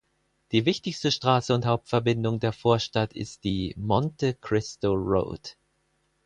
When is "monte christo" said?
3.77-4.93